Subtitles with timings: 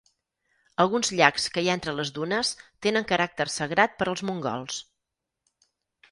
[0.83, 2.49] Alguns llacs que hi ha entre les dunes
[2.85, 4.79] tenen caràcter sagrat per als mongols.